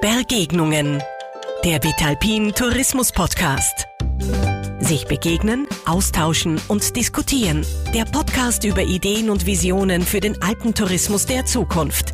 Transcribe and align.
Begegnungen. 0.00 1.02
Der 1.62 1.84
Vitalpin 1.84 2.54
Tourismus 2.54 3.12
Podcast. 3.12 3.86
Sich 4.78 5.04
begegnen, 5.04 5.66
austauschen 5.84 6.58
und 6.68 6.96
diskutieren. 6.96 7.66
Der 7.92 8.06
Podcast 8.06 8.64
über 8.64 8.82
Ideen 8.82 9.28
und 9.28 9.44
Visionen 9.44 10.00
für 10.00 10.20
den 10.20 10.40
Alpentourismus 10.40 11.26
der 11.26 11.44
Zukunft. 11.44 12.12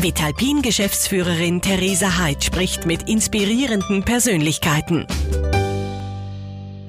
Vitalpin 0.00 0.62
Geschäftsführerin 0.62 1.62
Theresa 1.62 2.18
Heid 2.18 2.42
spricht 2.42 2.86
mit 2.86 3.08
inspirierenden 3.08 4.02
Persönlichkeiten. 4.02 5.06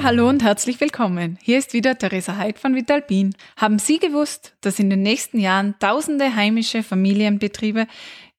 Hallo 0.02 0.30
und 0.30 0.42
herzlich 0.42 0.82
willkommen. 0.82 1.38
Hier 1.44 1.60
ist 1.60 1.74
wieder 1.74 1.96
Theresa 1.96 2.38
Heid 2.38 2.58
von 2.58 2.74
Vitalpin. 2.74 3.36
Haben 3.56 3.78
Sie 3.78 4.00
gewusst, 4.00 4.56
dass 4.62 4.80
in 4.80 4.90
den 4.90 5.04
nächsten 5.04 5.40
Jahren 5.40 5.76
tausende 5.80 6.36
heimische 6.36 6.82
Familienbetriebe 6.82 7.86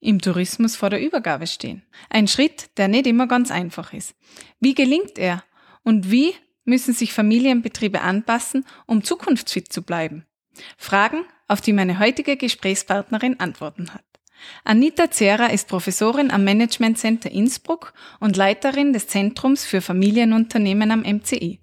im 0.01 0.21
Tourismus 0.21 0.77
vor 0.77 0.91
der 0.91 1.01
Übergabe 1.01 1.46
stehen? 1.46 1.82
Ein 2.09 2.29
Schritt, 2.29 2.71
der 2.77 2.89
nicht 2.89 3.07
immer 3.07 3.27
ganz 3.27 3.50
einfach 3.50 3.93
ist. 3.93 4.14
Wie 4.59 4.75
gelingt 4.75 5.18
er? 5.18 5.45
Und 5.82 6.11
wie 6.11 6.35
müssen 6.64 6.95
sich 6.95 7.13
Familienbetriebe 7.13 8.00
anpassen, 8.00 8.64
um 8.86 9.04
zukunftsfit 9.04 9.73
zu 9.73 9.82
bleiben? 9.82 10.26
Fragen, 10.76 11.25
auf 11.49 11.61
die 11.61 11.73
meine 11.73 11.99
heutige 11.99 12.36
Gesprächspartnerin 12.36 13.40
Antworten 13.40 13.93
hat. 13.93 14.04
Anita 14.64 15.11
Zera 15.11 15.46
ist 15.46 15.68
Professorin 15.68 16.31
am 16.31 16.45
Management 16.45 16.98
Center 16.98 17.31
Innsbruck 17.31 17.93
und 18.21 18.37
Leiterin 18.37 18.93
des 18.93 19.07
Zentrums 19.07 19.64
für 19.64 19.81
Familienunternehmen 19.81 20.90
am 20.90 21.01
MCI. 21.01 21.61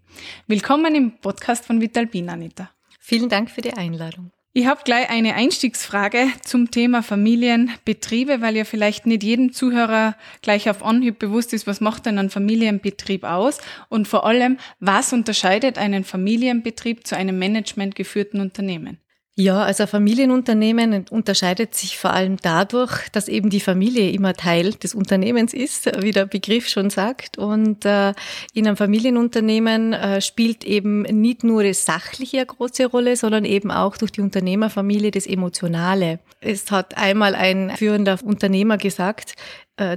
Willkommen 0.48 0.96
im 0.96 1.20
Podcast 1.20 1.66
von 1.66 1.82
Vitalpin, 1.82 2.30
Anita. 2.30 2.70
Vielen 3.00 3.30
Dank 3.30 3.50
für 3.50 3.62
die 3.62 3.74
Einladung. 3.74 4.32
Ich 4.58 4.66
habe 4.66 4.82
gleich 4.84 5.12
eine 5.12 5.36
Einstiegsfrage 5.36 6.30
zum 6.44 6.72
Thema 6.72 7.04
Familienbetriebe, 7.04 8.42
weil 8.42 8.56
ja 8.58 8.64
vielleicht 8.64 9.06
nicht 9.06 9.22
jedem 9.22 9.54
Zuhörer 9.54 10.16
gleich 10.42 10.68
auf 10.68 10.84
Anhieb 10.84 11.20
bewusst 11.20 11.54
ist, 11.54 11.68
was 11.68 11.80
macht 11.80 12.08
denn 12.08 12.18
ein 12.18 12.32
Familienbetrieb 12.32 13.24
aus 13.24 13.60
und 13.90 14.08
vor 14.08 14.26
allem, 14.26 14.58
was 14.80 15.14
unterscheidet 15.14 15.78
einen 15.78 16.04
Familienbetrieb 16.04 17.06
zu 17.06 17.16
einem 17.16 17.38
managementgeführten 17.38 18.42
Unternehmen? 18.42 18.98
Ja, 19.40 19.62
also 19.62 19.84
ein 19.84 19.88
Familienunternehmen 19.88 21.06
unterscheidet 21.12 21.76
sich 21.76 22.00
vor 22.00 22.12
allem 22.12 22.38
dadurch, 22.38 23.08
dass 23.10 23.28
eben 23.28 23.52
die 23.52 23.60
Familie 23.60 24.10
immer 24.10 24.34
Teil 24.34 24.74
des 24.74 24.96
Unternehmens 24.96 25.54
ist, 25.54 25.86
wie 26.02 26.10
der 26.10 26.26
Begriff 26.26 26.68
schon 26.68 26.90
sagt. 26.90 27.38
Und 27.38 27.86
äh, 27.86 28.14
in 28.56 28.66
einem 28.66 28.78
Familienunternehmen 28.78 29.94
äh, 29.94 30.22
spielt 30.22 30.64
eben 30.64 31.04
nicht 31.04 31.44
nur 31.44 31.64
das 31.64 31.86
Sachliche 31.86 32.38
eine 32.38 32.48
große 32.48 32.88
Rolle, 32.88 33.16
sondern 33.16 33.46
eben 33.46 33.70
auch 33.70 33.96
durch 33.98 34.12
die 34.12 34.22
Unternehmerfamilie 34.22 35.12
das 35.12 35.28
Emotionale. 35.28 36.18
Es 36.42 36.72
hat 36.72 36.98
einmal 36.98 37.36
ein 37.36 37.76
führender 37.78 38.18
Unternehmer 38.24 38.80
gesagt, 38.80 39.36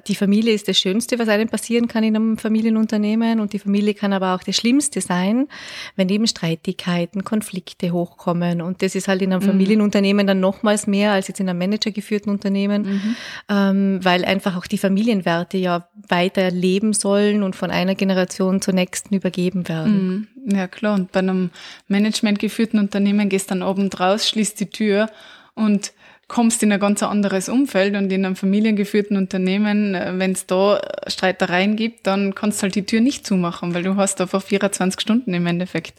die 0.07 0.15
Familie 0.15 0.53
ist 0.53 0.69
das 0.69 0.79
Schönste, 0.79 1.19
was 1.19 1.29
einem 1.29 1.49
passieren 1.49 1.89
kann 1.89 2.05
in 2.05 2.15
einem 2.15 2.37
Familienunternehmen 2.37 3.41
und 3.41 3.55
die 3.55 3.59
Familie 3.59 3.95
kann 3.95 4.13
aber 4.13 4.35
auch 4.35 4.43
das 4.43 4.57
Schlimmste 4.57 5.01
sein, 5.01 5.49
wenn 5.97 6.09
eben 6.11 6.27
Streitigkeiten, 6.27 7.25
Konflikte 7.25 7.93
hochkommen 7.93 8.61
und 8.61 8.83
das 8.83 8.95
ist 8.95 9.09
halt 9.09 9.23
in 9.23 9.33
einem 9.33 9.43
mhm. 9.43 9.47
Familienunternehmen 9.47 10.27
dann 10.27 10.41
nochmals 10.41 10.87
mehr 10.87 11.13
als 11.13 11.29
jetzt 11.29 11.41
in 11.41 11.49
einem 11.49 11.59
managergeführten 11.59 12.31
Unternehmen, 12.31 12.83
mhm. 12.83 13.17
ähm, 13.49 14.01
weil 14.03 14.25
einfach 14.27 14.57
auch 14.57 14.67
die 14.67 14.79
Familienwerte 14.79 15.57
ja 15.57 15.89
weiter 16.09 16.51
leben 16.51 16.93
sollen 16.93 17.43
und 17.43 17.57
von 17.57 17.71
einer 17.71 17.95
Generation 17.95 18.61
zur 18.61 18.75
nächsten 18.75 19.15
übergeben 19.15 19.67
werden. 19.69 20.29
Mhm. 20.45 20.55
Ja 20.57 20.69
klar 20.69 20.95
und 20.95 21.13
bei 21.13 21.21
einem 21.21 21.51
managementgeführten 21.89 22.79
Unternehmen 22.79 23.31
gehst 23.31 23.51
dann 23.51 23.63
abend 23.63 23.99
raus, 23.99 24.29
schließt 24.29 24.61
die 24.61 24.71
Tür 24.71 25.09
und 25.55 25.93
kommst 26.31 26.63
in 26.63 26.73
ein 26.73 26.81
ganz 26.81 27.03
anderes 27.03 27.49
Umfeld 27.49 27.95
und 27.97 28.11
in 28.11 28.25
einem 28.25 28.37
familiengeführten 28.37 29.17
Unternehmen, 29.17 29.95
äh, 29.95 30.13
wenn 30.17 30.33
es 30.33 30.47
da 30.47 30.81
Streitereien 31.07 31.77
gibt, 31.77 32.07
dann 32.07 32.35
kannst 32.35 32.61
du 32.61 32.63
halt 32.63 32.77
die 32.77 32.87
Tür 32.87 33.01
nicht 33.01 33.27
zumachen, 33.27 33.75
weil 33.75 33.83
du 33.83 33.97
hast 33.97 34.21
einfach 34.21 34.43
24 34.43 34.99
Stunden 35.01 35.35
im 35.35 35.47
Endeffekt 35.47 35.99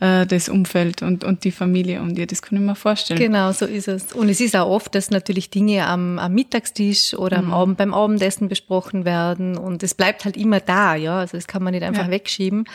äh, 0.00 0.26
das 0.26 0.48
Umfeld 0.48 1.02
und, 1.02 1.24
und 1.24 1.44
die 1.44 1.50
Familie 1.50 2.00
um 2.00 2.14
dir. 2.14 2.26
Das 2.26 2.42
kann 2.42 2.58
ich 2.58 2.64
mir 2.64 2.76
vorstellen. 2.76 3.18
Genau, 3.18 3.50
so 3.52 3.64
ist 3.64 3.88
es. 3.88 4.12
Und 4.12 4.28
es 4.28 4.40
ist 4.40 4.54
auch 4.54 4.68
oft, 4.68 4.94
dass 4.94 5.10
natürlich 5.10 5.50
Dinge 5.50 5.86
am, 5.86 6.18
am 6.18 6.34
Mittagstisch 6.34 7.14
oder 7.14 7.38
am 7.38 7.46
mhm. 7.46 7.54
Abend 7.54 7.78
beim 7.78 7.94
Abendessen 7.94 8.48
besprochen 8.48 9.04
werden 9.04 9.56
und 9.56 9.82
es 9.82 9.94
bleibt 9.94 10.24
halt 10.24 10.36
immer 10.36 10.60
da, 10.60 10.94
ja. 10.94 11.18
Also 11.18 11.36
das 11.38 11.46
kann 11.46 11.62
man 11.62 11.72
nicht 11.72 11.82
einfach 11.82 12.04
ja. 12.04 12.10
wegschieben. 12.10 12.66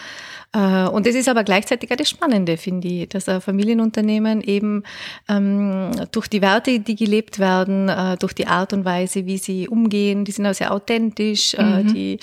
Äh, 0.51 0.87
und 0.87 1.05
es 1.05 1.15
ist 1.15 1.29
aber 1.29 1.43
gleichzeitig 1.43 1.91
auch 1.91 1.95
das 1.95 2.09
Spannende, 2.09 2.57
finde 2.57 2.87
ich, 2.87 3.09
dass 3.09 3.29
ein 3.29 3.39
Familienunternehmen 3.39 4.41
eben 4.41 4.83
ähm, 5.27 5.91
durch 6.11 6.27
die 6.27 6.41
Werte, 6.41 6.79
die 6.79 6.95
gelebt 6.95 7.37
werden, 7.37 7.87
äh, 7.87 8.17
durch 8.17 8.33
die 8.33 8.47
Art 8.47 8.73
und 8.73 8.83
Weise, 8.83 9.27
wie 9.27 9.37
sie 9.37 9.67
umgehen, 9.67 10.25
die 10.25 10.31
sind 10.31 10.47
auch 10.47 10.53
sehr 10.53 10.73
authentisch, 10.73 11.53
äh, 11.53 11.83
mhm. 11.83 11.93
die 11.93 12.19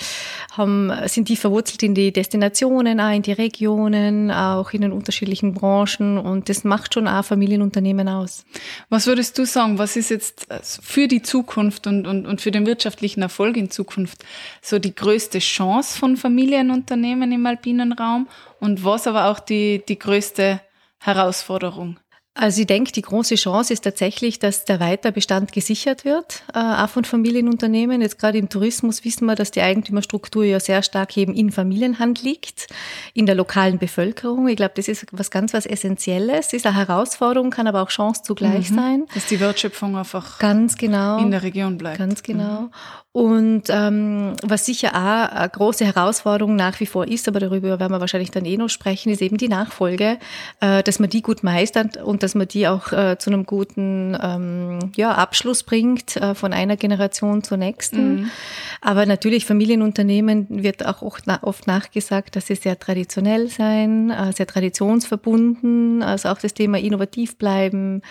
haben, 0.51 0.91
sind 1.05 1.29
die 1.29 1.37
verwurzelt 1.37 1.83
in 1.83 1.95
die 1.95 2.11
Destinationen, 2.11 2.99
auch 2.99 3.13
in 3.13 3.21
die 3.21 3.31
Regionen, 3.31 4.29
auch 4.29 4.71
in 4.71 4.81
den 4.81 4.91
unterschiedlichen 4.91 5.53
Branchen 5.53 6.17
und 6.17 6.49
das 6.49 6.65
macht 6.65 6.95
schon 6.95 7.07
auch 7.07 7.23
Familienunternehmen 7.23 8.09
aus. 8.09 8.45
Was 8.89 9.07
würdest 9.07 9.37
du 9.37 9.45
sagen, 9.45 9.77
was 9.77 9.95
ist 9.95 10.09
jetzt 10.09 10.47
für 10.81 11.07
die 11.07 11.21
Zukunft 11.21 11.87
und, 11.87 12.05
und, 12.05 12.25
und 12.25 12.41
für 12.41 12.51
den 12.51 12.65
wirtschaftlichen 12.65 13.21
Erfolg 13.21 13.55
in 13.55 13.71
Zukunft 13.71 14.25
so 14.61 14.79
die 14.79 14.93
größte 14.93 15.39
Chance 15.39 15.97
von 15.97 16.17
Familienunternehmen 16.17 17.31
im 17.31 17.45
alpinen 17.45 17.93
Raum? 17.93 18.16
Raum 18.17 18.27
und 18.59 18.83
was 18.83 19.07
aber 19.07 19.25
auch 19.25 19.39
die, 19.39 19.83
die 19.87 19.99
größte 19.99 20.61
Herausforderung? 20.99 21.99
Also 22.39 22.61
ich 22.61 22.67
denke, 22.67 22.91
die 22.91 23.01
große 23.01 23.33
Chance 23.33 23.73
ist 23.73 23.83
tatsächlich, 23.83 24.37
dass 24.37 24.63
der 24.63 24.79
Weiterbestand 24.79 25.51
gesichert 25.51 26.05
wird, 26.05 26.43
äh, 26.53 26.59
auch 26.59 26.89
von 26.89 27.03
Familienunternehmen. 27.03 27.99
Jetzt 27.99 28.19
gerade 28.19 28.37
im 28.37 28.47
Tourismus 28.47 29.03
wissen 29.03 29.25
wir, 29.25 29.33
dass 29.33 29.49
die 29.49 29.61
Eigentümerstruktur 29.61 30.43
ja 30.43 30.59
sehr 30.59 30.83
stark 30.83 31.17
eben 31.17 31.33
in 31.33 31.51
Familienhand 31.51 32.21
liegt, 32.21 32.67
in 33.15 33.25
der 33.25 33.33
lokalen 33.33 33.79
Bevölkerung. 33.79 34.47
Ich 34.49 34.55
glaube, 34.55 34.73
das 34.75 34.87
ist 34.87 35.07
was 35.13 35.31
ganz 35.31 35.55
was 35.55 35.65
Essentielles. 35.65 36.49
Das 36.49 36.53
ist 36.53 36.67
eine 36.67 36.75
Herausforderung, 36.75 37.49
kann 37.49 37.65
aber 37.65 37.81
auch 37.81 37.89
Chance 37.89 38.21
zugleich 38.23 38.69
mhm. 38.69 38.75
sein. 38.75 39.05
Dass 39.15 39.25
die 39.25 39.39
Wertschöpfung 39.39 39.97
einfach 39.97 40.37
ganz 40.37 40.77
genau 40.77 41.17
in 41.17 41.31
der 41.31 41.41
Region 41.41 41.79
bleibt. 41.79 41.97
Ganz 41.97 42.21
genau. 42.21 42.61
Mhm. 42.61 42.69
Und 43.17 43.63
ähm, 43.69 44.35
was 44.43 44.67
sicher 44.67 44.89
auch 44.89 45.35
eine 45.35 45.49
große 45.49 45.83
Herausforderung 45.83 46.55
nach 46.55 46.79
wie 46.79 46.85
vor 46.85 47.07
ist, 47.07 47.27
aber 47.27 47.39
darüber 47.39 47.79
werden 47.79 47.91
wir 47.91 47.99
wahrscheinlich 47.99 48.29
dann 48.29 48.45
eh 48.45 48.57
noch 48.57 48.69
sprechen, 48.69 49.11
ist 49.11 49.23
eben 49.23 49.37
die 49.37 49.49
Nachfolge, 49.49 50.19
äh, 50.59 50.83
dass 50.83 50.99
man 50.99 51.09
die 51.09 51.23
gut 51.23 51.41
meistert 51.41 51.97
und 51.97 52.21
dass 52.21 52.35
man 52.35 52.47
die 52.47 52.67
auch 52.67 52.91
äh, 52.91 53.17
zu 53.17 53.31
einem 53.31 53.47
guten 53.47 54.15
ähm, 54.21 54.91
ja, 54.95 55.13
Abschluss 55.13 55.63
bringt, 55.63 56.15
äh, 56.17 56.35
von 56.35 56.53
einer 56.53 56.77
Generation 56.77 57.43
zur 57.43 57.57
nächsten. 57.57 58.17
Mhm. 58.17 58.31
Aber 58.81 59.07
natürlich, 59.07 59.47
Familienunternehmen 59.47 60.45
wird 60.49 60.85
auch 60.85 61.01
oft 61.01 61.65
nachgesagt, 61.65 62.35
dass 62.35 62.45
sie 62.45 62.55
sehr 62.55 62.77
traditionell 62.77 63.47
sein, 63.47 64.11
äh, 64.11 64.31
sehr 64.31 64.45
traditionsverbunden, 64.45 66.03
also 66.03 66.29
auch 66.29 66.37
das 66.37 66.53
Thema 66.53 66.77
innovativ 66.77 67.39
bleiben, 67.39 68.03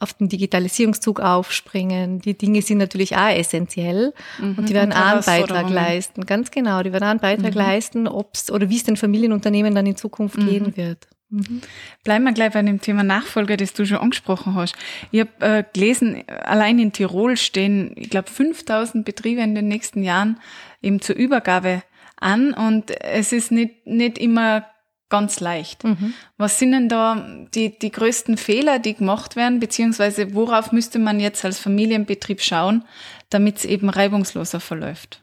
auf 0.00 0.14
den 0.14 0.28
Digitalisierungszug 0.28 1.20
aufspringen. 1.20 2.20
Die 2.20 2.36
Dinge 2.36 2.62
sind 2.62 2.78
natürlich 2.78 3.16
auch 3.16 3.28
essentiell 3.28 4.12
mhm, 4.38 4.54
und 4.56 4.68
die 4.68 4.74
werden 4.74 4.92
und 4.92 4.96
auch 4.96 5.06
einen 5.06 5.24
Beitrag 5.24 5.70
leisten. 5.70 6.26
Ganz 6.26 6.50
genau, 6.50 6.82
die 6.82 6.92
werden 6.92 7.04
auch 7.04 7.10
einen 7.10 7.20
Beitrag 7.20 7.52
mhm. 7.52 7.60
leisten, 7.60 8.08
ob's 8.08 8.50
oder 8.50 8.68
wie 8.70 8.76
es 8.76 8.84
den 8.84 8.96
Familienunternehmen 8.96 9.74
dann 9.74 9.86
in 9.86 9.96
Zukunft 9.96 10.38
mhm. 10.38 10.48
gehen 10.48 10.76
wird. 10.76 11.06
Mhm. 11.28 11.60
Bleiben 12.02 12.24
wir 12.24 12.32
gleich 12.32 12.52
bei 12.52 12.62
dem 12.62 12.80
Thema 12.80 13.04
Nachfolger, 13.04 13.56
das 13.56 13.74
du 13.74 13.84
schon 13.84 13.98
angesprochen 13.98 14.54
hast. 14.54 14.74
Ich 15.12 15.20
habe 15.20 15.30
äh, 15.40 15.64
gelesen, 15.72 16.24
allein 16.26 16.78
in 16.78 16.92
Tirol 16.92 17.36
stehen, 17.36 17.92
ich 17.96 18.10
glaube, 18.10 18.28
5000 18.30 19.04
Betriebe 19.04 19.42
in 19.42 19.54
den 19.54 19.68
nächsten 19.68 20.02
Jahren 20.02 20.40
eben 20.82 21.00
zur 21.00 21.14
Übergabe 21.14 21.82
an 22.16 22.52
und 22.52 22.90
es 23.02 23.32
ist 23.32 23.52
nicht, 23.52 23.86
nicht 23.86 24.18
immer 24.18 24.64
ganz 25.10 25.40
leicht. 25.40 25.84
Mhm. 25.84 26.14
Was 26.38 26.58
sind 26.58 26.72
denn 26.72 26.88
da 26.88 27.26
die, 27.54 27.78
die 27.78 27.90
größten 27.90 28.38
Fehler, 28.38 28.78
die 28.78 28.94
gemacht 28.94 29.36
werden, 29.36 29.60
beziehungsweise 29.60 30.34
worauf 30.34 30.72
müsste 30.72 30.98
man 30.98 31.20
jetzt 31.20 31.44
als 31.44 31.58
Familienbetrieb 31.58 32.40
schauen, 32.40 32.84
damit 33.30 33.58
es 33.58 33.64
eben 33.64 33.88
reibungsloser 33.88 34.60
verläuft? 34.60 35.20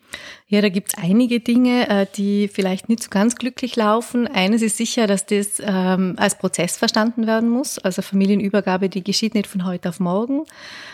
Ja, 0.50 0.62
da 0.62 0.70
gibt's 0.70 0.94
einige 0.98 1.42
Dinge, 1.42 1.90
äh, 1.90 2.06
die 2.16 2.48
vielleicht 2.48 2.88
nicht 2.88 3.04
so 3.04 3.10
ganz 3.10 3.36
glücklich 3.36 3.76
laufen. 3.76 4.28
Eines 4.28 4.62
ist 4.62 4.78
sicher, 4.78 5.06
dass 5.06 5.26
das 5.26 5.62
ähm, 5.62 6.14
als 6.18 6.38
Prozess 6.38 6.78
verstanden 6.78 7.28
werden 7.28 7.50
muss. 7.50 7.78
Also 7.80 8.02
Familienübergabe, 8.02 8.88
die 8.88 9.04
geschieht 9.04 9.34
nicht 9.34 9.48
von 9.48 9.66
heute 9.66 9.90
auf 9.90 10.00
morgen. 10.00 10.46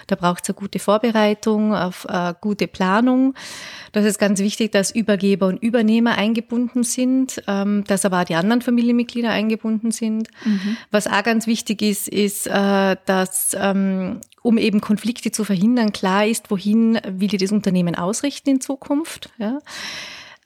Da 0.07 0.15
braucht's 0.15 0.49
eine 0.49 0.55
gute 0.55 0.79
Vorbereitung, 0.79 1.75
auf 1.75 2.09
eine 2.09 2.35
gute 2.41 2.67
Planung. 2.67 3.35
Das 3.91 4.05
ist 4.05 4.17
ganz 4.17 4.39
wichtig, 4.39 4.71
dass 4.71 4.89
Übergeber 4.89 5.45
und 5.45 5.61
Übernehmer 5.61 6.17
eingebunden 6.17 6.83
sind, 6.83 7.43
ähm, 7.47 7.83
dass 7.85 8.05
aber 8.05 8.21
auch 8.21 8.25
die 8.25 8.35
anderen 8.35 8.63
Familienmitglieder 8.63 9.29
eingebunden 9.29 9.91
sind. 9.91 10.29
Mhm. 10.43 10.77
Was 10.89 11.05
auch 11.05 11.23
ganz 11.23 11.45
wichtig 11.45 11.83
ist, 11.83 12.07
ist, 12.07 12.47
äh, 12.47 12.95
dass 13.05 13.55
ähm, 13.59 14.19
um 14.43 14.59
eben 14.59 14.81
Konflikte 14.81 15.31
zu 15.31 15.43
verhindern, 15.43 15.91
klar 15.91 16.27
ist, 16.27 16.51
wohin 16.51 16.99
will 17.07 17.29
die 17.29 17.37
das 17.37 17.51
Unternehmen 17.51 17.95
ausrichten 17.95 18.49
in 18.49 18.61
Zukunft. 18.61 19.31
Ja. 19.39 19.59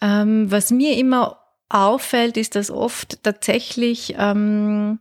Ähm, 0.01 0.49
was 0.49 0.71
mir 0.71 0.95
immer 0.95 1.39
auffällt, 1.67 2.37
ist, 2.37 2.55
dass 2.55 2.71
oft 2.71 3.21
tatsächlich 3.23 4.15
ähm, 4.17 4.99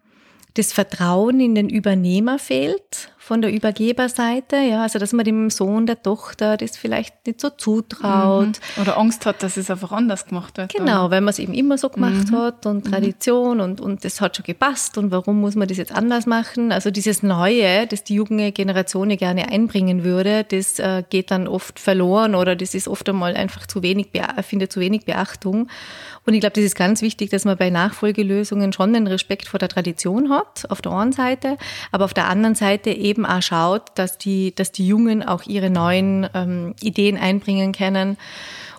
das 0.57 0.73
Vertrauen 0.73 1.41
in 1.41 1.55
den 1.55 1.69
Übernehmer 1.69 2.39
fehlt 2.39 3.11
von 3.27 3.43
der 3.43 3.53
Übergeberseite, 3.53 4.55
ja, 4.57 4.83
also 4.83 5.01
dass 5.01 5.13
man 5.13 5.25
dem 5.25 5.51
Sohn, 5.51 5.87
der 5.87 6.01
Tochter 6.01 6.57
das 6.57 6.77
vielleicht 6.77 7.27
nicht 7.27 7.41
so 7.41 7.51
zutraut. 7.51 8.61
Mhm. 8.77 8.83
Oder 8.83 8.99
Angst 8.99 9.27
hat, 9.27 9.43
dass 9.43 9.57
es 9.57 9.69
einfach 9.69 9.91
anders 9.91 10.27
gemacht 10.27 10.57
wird. 10.59 10.73
Genau, 10.73 11.11
weil 11.11 11.21
man 11.21 11.31
es 11.31 11.41
eben 11.41 11.53
immer 11.53 11.77
so 11.77 11.89
gemacht 11.89 12.31
mhm. 12.31 12.37
hat 12.37 12.67
und 12.67 12.85
mhm. 12.87 12.91
Tradition 12.91 13.61
und, 13.61 13.81
und 13.81 14.05
das 14.05 14.21
hat 14.21 14.37
schon 14.37 14.45
gepasst 14.45 14.97
und 14.97 15.11
warum 15.11 15.41
muss 15.41 15.57
man 15.57 15.67
das 15.67 15.77
jetzt 15.77 15.91
anders 15.91 16.27
machen? 16.27 16.71
Also 16.71 16.93
dieses 16.93 17.25
Neue, 17.25 17.89
das 17.89 18.05
die 18.05 18.15
junge 18.15 18.53
Generation 18.53 19.09
gerne 19.17 19.49
einbringen 19.51 20.05
würde, 20.05 20.45
das 20.45 20.79
äh, 20.79 21.03
geht 21.11 21.33
dann 21.33 21.49
oft 21.49 21.81
verloren 21.81 22.37
oder 22.37 22.55
das 22.55 22.75
ist 22.75 22.87
oft 22.87 23.09
einmal 23.09 23.35
einfach 23.35 23.67
zu 23.67 23.83
wenig, 23.83 24.11
findet 24.43 24.73
zu 24.73 24.79
wenig 24.79 25.05
Beachtung. 25.05 25.69
Und 26.27 26.35
ich 26.35 26.41
glaube, 26.41 26.55
das 26.55 26.65
ist 26.65 26.75
ganz 26.75 27.03
wichtig, 27.03 27.31
dass 27.31 27.45
man 27.45 27.57
bei 27.57 27.71
Nachfolgelösungen 27.71 28.73
schon 28.73 28.93
den 28.93 29.07
Respekt 29.07 29.47
vor 29.47 29.59
der 29.59 29.69
Tradition 29.69 30.31
hat, 30.31 30.69
auf 30.69 30.83
der 30.83 30.93
einen 30.93 31.13
Seite, 31.13 31.57
aber 31.93 32.05
auf 32.05 32.15
der 32.15 32.29
anderen 32.29 32.57
Seite 32.57 32.91
eben 32.91 33.25
auch 33.25 33.43
schaut, 33.43 33.83
dass 33.95 34.19
die, 34.19 34.55
dass 34.55 34.73
die 34.73 34.87
Jungen 34.87 35.23
auch 35.23 35.45
ihre 35.45 35.71
neuen 35.71 36.29
ähm, 36.35 36.75
Ideen 36.81 37.17
einbringen 37.17 37.73
können 37.73 38.17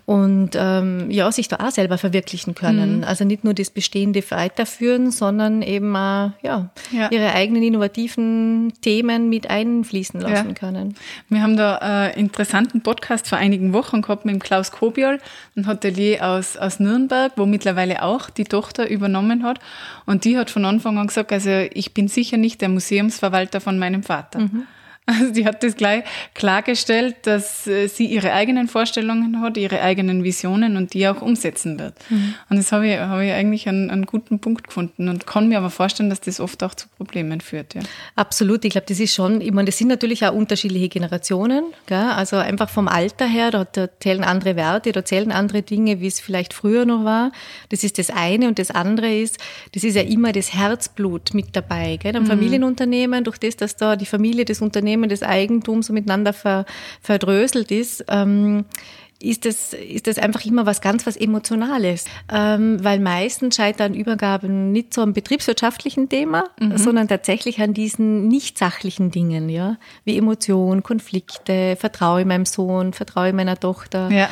und 0.08 0.52
ähm, 0.56 1.12
ja, 1.12 1.30
sich 1.34 1.50
da 1.50 1.58
auch 1.58 1.70
selber 1.70 1.98
verwirklichen 1.98 2.56
können. 2.56 3.00
Mhm. 3.00 3.04
Also 3.04 3.26
nicht 3.26 3.44
nur 3.44 3.54
das 3.54 3.70
Bestehende 3.70 4.24
weiterführen, 4.32 5.12
sondern 5.12 5.62
eben 5.62 5.94
auch 5.98 6.32
ja, 6.42 6.70
ja. 6.94 7.12
ihre 7.12 7.34
eigenen 7.34 7.62
innovativen 7.62 8.72
Themen 8.80 9.28
mit 9.28 9.50
einfließen 9.50 10.22
lassen 10.22 10.48
ja. 10.48 10.54
können. 10.54 10.96
Wir 11.28 11.44
haben 11.44 11.58
da 11.58 11.76
einen 11.76 12.14
interessanten 12.14 12.84
Podcast 12.84 13.28
vor 13.28 13.38
einigen 13.38 13.74
Wochen 13.74 14.02
gehabt 14.02 14.24
mit 14.24 14.34
dem 14.34 14.40
Klaus 14.42 14.72
Kobiol, 14.72 15.20
ein 15.58 15.68
Hotelier 15.68 16.26
aus, 16.26 16.56
aus 16.56 16.80
Nürnberg, 16.80 17.34
wo 17.36 17.46
mittlerweile 17.46 18.02
auch 18.02 18.30
die 18.30 18.46
Tochter 18.46 18.90
übernommen 18.90 19.44
hat. 19.44 19.60
Und 20.06 20.24
die 20.24 20.38
hat 20.38 20.50
von 20.50 20.64
Anfang 20.64 20.98
an 20.98 21.08
gesagt, 21.08 21.34
also 21.34 21.50
ich 21.74 21.94
bin 21.94 22.08
sicher 22.08 22.38
nicht 22.38 22.62
der 22.62 22.70
Museumsverwalter 22.70 23.60
von 23.60 23.78
meinem 23.78 24.04
Vater. 24.04 24.40
Mhm. 24.40 24.68
Also 25.10 25.32
die 25.32 25.46
hat 25.46 25.64
das 25.64 25.78
gleich 25.78 26.04
klargestellt, 26.34 27.16
dass 27.24 27.66
äh, 27.66 27.88
sie 27.88 28.08
ihre 28.08 28.34
eigenen 28.34 28.68
Vorstellungen 28.68 29.40
hat, 29.40 29.56
ihre 29.56 29.82
eigenen 29.82 30.26
Visionen 30.26 30.76
und 30.76 30.94
die 30.94 31.08
auch 31.08 31.22
umsetzen 31.22 31.80
wird. 31.80 31.94
Mhm. 32.10 32.36
Und 32.50 32.58
das 32.58 32.74
habe 32.74 32.90
ich, 32.90 33.00
habe 33.00 33.26
ich 33.26 33.32
eigentlich 33.32 33.70
einen, 33.70 33.90
einen, 33.90 34.06
guten 34.06 34.40
Punkt 34.40 34.68
gefunden 34.68 35.08
und 35.08 35.26
kann 35.26 35.48
mir 35.48 35.60
aber 35.60 35.70
vorstellen, 35.70 36.10
dass 36.10 36.20
das 36.20 36.42
oft 36.42 36.62
auch 36.62 36.76
zu 36.76 36.88
Problemen 36.98 37.40
führt. 37.40 37.74
Ja. 37.74 37.82
Absolut, 38.18 38.66
ich 38.66 38.72
glaube, 38.72 38.86
das 38.90 39.00
ist 39.00 39.14
schon, 39.14 39.40
ich 39.40 39.54
meine, 39.54 39.68
das 39.68 39.78
sind 39.78 39.88
natürlich 39.88 40.26
auch 40.26 40.34
unterschiedliche 40.34 40.90
Generationen. 40.90 41.64
Gell? 41.86 41.98
Also 41.98 42.36
einfach 42.36 42.70
vom 42.70 42.90
Alter 42.90 43.28
her, 43.28 43.52
da, 43.52 43.64
da 43.64 43.88
zählen 44.02 44.26
andere 44.26 44.58
Werte, 44.58 44.92
da 44.92 45.06
zählen 45.06 45.32
andere 45.32 45.62
Dinge, 45.62 46.02
wie 46.02 46.08
es 46.08 46.20
vielleicht 46.20 46.54
früher 46.54 46.84
noch 46.84 47.06
war. 47.06 47.32
Das 47.70 47.86
ist 47.86 47.98
das 47.98 48.10
eine 48.10 48.50
und 48.50 48.60
das 48.60 48.72
andere 48.72 49.16
ist, 49.16 49.38
das 49.74 49.86
ist 49.86 49.96
ja 49.96 50.02
immer 50.02 50.34
das 50.34 50.54
Herzblut 50.54 51.34
mit 51.34 51.56
dabei. 51.56 51.96
Gell? 51.96 52.18
Am 52.18 52.24
mhm. 52.24 52.28
Familienunternehmen, 52.28 53.24
durch 53.24 53.38
das, 53.38 53.56
dass 53.56 53.78
da 53.78 53.96
die 53.96 54.06
Familie 54.06 54.44
das 54.44 54.62
Unternehmen 54.62 54.97
Unternehmen, 54.98 55.10
das 55.10 55.24
Eigentum 55.24 55.84
so 55.84 55.94
miteinander 55.94 56.34
ver, 56.34 56.66
verdröselt 57.02 57.72
ist, 57.72 58.06
ähm, 58.10 58.66
ist 59.20 59.46
das, 59.46 59.74
ist 59.74 60.06
das 60.06 60.20
einfach 60.20 60.46
immer 60.46 60.68
was 60.68 60.80
ganz 60.80 61.08
was 61.08 61.18
Emotionales. 61.18 62.06
Ähm, 62.32 62.84
weil 62.84 63.00
meistens 63.00 63.56
scheitern 63.56 63.96
Übergaben 63.96 64.72
nicht 64.72 64.94
so 64.94 65.02
am 65.02 65.14
betriebswirtschaftlichen 65.14 66.08
Thema, 66.08 66.44
mhm. 66.60 66.78
sondern 66.78 67.08
tatsächlich 67.08 67.60
an 67.60 67.74
diesen 67.74 68.28
nicht 68.28 68.60
sachlichen 68.60 69.10
Dingen, 69.10 69.50
ja. 69.50 69.78
Wie 70.04 70.18
Emotionen, 70.18 70.84
Konflikte, 70.84 71.76
Vertraue 71.78 72.26
meinem 72.26 72.46
Sohn, 72.46 72.94
Vertraue 72.94 73.34
meiner 73.34 73.60
Tochter. 73.60 74.12
Ja. 74.12 74.30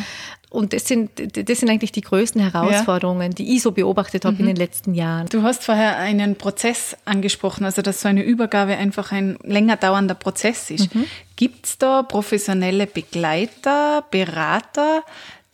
Und 0.56 0.74
das 0.74 0.88
sind, 0.88 1.12
das 1.48 1.60
sind 1.60 1.70
eigentlich 1.70 1.92
die 1.92 2.02
größten 2.02 2.42
Herausforderungen, 2.42 3.32
ja. 3.32 3.36
die 3.36 3.56
ich 3.56 3.62
so 3.62 3.72
beobachtet 3.72 4.26
habe 4.26 4.36
mhm. 4.36 4.42
in 4.42 4.46
den 4.48 4.56
letzten 4.56 4.94
Jahren. 4.94 5.28
Du 5.28 5.44
hast 5.44 5.64
vorher 5.64 5.98
einen 5.98 6.36
Prozess 6.36 6.96
angesprochen, 7.06 7.66
also 7.66 7.82
dass 7.82 8.02
so 8.02 8.08
eine 8.08 8.24
Übergabe 8.24 8.78
einfach 8.78 9.12
ein 9.12 9.38
länger 9.44 9.76
dauernder 9.76 10.16
Prozess 10.16 10.72
ist. 10.72 10.96
Mhm. 10.96 11.06
Gibt 11.36 11.66
es 11.66 11.78
da 11.78 12.04
professionelle 12.04 12.88
Begleiter, 12.88 14.06
Berater, 14.10 15.04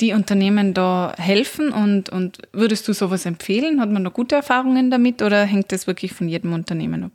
die 0.01 0.13
Unternehmen 0.13 0.73
da 0.73 1.13
helfen 1.17 1.71
und, 1.71 2.09
und 2.09 2.39
würdest 2.51 2.87
du 2.87 2.93
sowas 2.93 3.25
empfehlen? 3.25 3.81
Hat 3.81 3.89
man 3.89 4.03
da 4.03 4.09
gute 4.09 4.35
Erfahrungen 4.35 4.91
damit 4.91 5.21
oder 5.21 5.45
hängt 5.45 5.71
das 5.71 5.87
wirklich 5.87 6.13
von 6.13 6.27
jedem 6.27 6.53
Unternehmen 6.53 7.03
ab? 7.03 7.11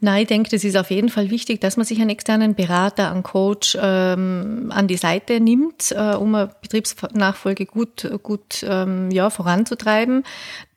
Nein, 0.00 0.22
ich 0.22 0.28
denke, 0.28 0.50
das 0.50 0.64
ist 0.64 0.76
auf 0.76 0.90
jeden 0.90 1.08
Fall 1.08 1.30
wichtig, 1.30 1.60
dass 1.60 1.76
man 1.76 1.84
sich 1.84 2.00
einen 2.00 2.10
externen 2.10 2.54
Berater, 2.54 3.10
einen 3.10 3.22
Coach 3.22 3.76
ähm, 3.80 4.70
an 4.70 4.86
die 4.86 4.96
Seite 4.96 5.40
nimmt, 5.40 5.92
äh, 5.92 6.14
um 6.14 6.34
eine 6.34 6.50
Betriebsnachfolge 6.62 7.66
gut, 7.66 8.08
gut 8.22 8.64
ähm, 8.68 9.10
ja, 9.10 9.30
voranzutreiben 9.30 10.22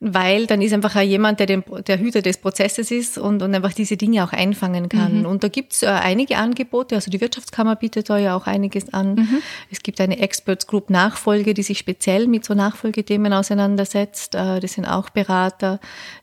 weil 0.03 0.47
dann 0.47 0.63
ist 0.63 0.73
einfach 0.73 0.95
auch 0.95 1.01
jemand, 1.01 1.39
der 1.39 1.45
den, 1.45 1.63
der 1.85 1.99
Hüter 1.99 2.23
des 2.23 2.39
Prozesses 2.39 2.89
ist 2.89 3.19
und, 3.19 3.43
und 3.43 3.53
einfach 3.53 3.71
diese 3.71 3.97
Dinge 3.97 4.23
auch 4.23 4.33
einfangen 4.33 4.89
kann. 4.89 5.19
Mhm. 5.19 5.25
Und 5.27 5.43
da 5.43 5.47
gibt's 5.47 5.83
äh, 5.83 5.85
einige 5.85 6.37
Angebote, 6.37 6.95
also 6.95 7.11
die 7.11 7.21
Wirtschaftskammer 7.21 7.75
bietet 7.75 8.09
da 8.09 8.17
ja 8.17 8.35
auch 8.35 8.47
einiges 8.47 8.91
an. 8.95 9.13
Mhm. 9.13 9.43
Es 9.69 9.83
gibt 9.83 10.01
eine 10.01 10.17
Experts 10.17 10.65
Group 10.65 10.89
Nachfolge, 10.89 11.53
die 11.53 11.61
sich 11.61 11.77
speziell 11.77 12.25
mit 12.25 12.43
so 12.45 12.55
Nachfolgethemen 12.55 13.31
auseinandersetzt. 13.31 14.33
Äh, 14.33 14.59
das 14.59 14.73
sind 14.73 14.85
auch 14.85 15.11
Berater, 15.11 15.79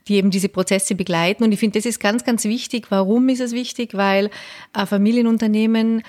die 0.08 0.16
eben 0.16 0.32
diese 0.32 0.48
Prozesse 0.48 0.96
begleiten. 0.96 1.44
Und 1.44 1.52
ich 1.52 1.60
finde, 1.60 1.78
das 1.78 1.86
ist 1.86 2.00
ganz, 2.00 2.24
ganz 2.24 2.44
wichtig. 2.44 2.87
Warum 2.88 3.28
ist 3.28 3.40
es 3.40 3.52
wichtig? 3.52 3.94
Weil 3.94 4.30
ein 4.72 4.86
Familienunternehmen 4.86 6.02